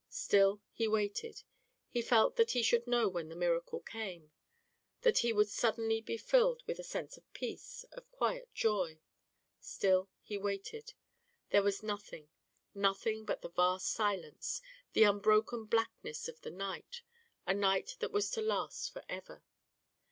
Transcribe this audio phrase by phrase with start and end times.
[0.09, 1.43] Still he waited;
[1.87, 4.31] he felt that he should know when the miracle came,
[5.01, 8.99] that he would suddenly be filled with a sense of peace, of quiet joy.
[9.59, 10.93] Still he waited
[11.51, 12.29] there was nothing,
[12.73, 14.59] nothing but the vast silence,
[14.93, 17.03] the unbroken blackness of the night,
[17.45, 19.43] a night that was to last forever.